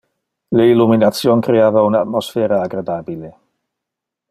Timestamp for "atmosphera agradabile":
2.01-3.31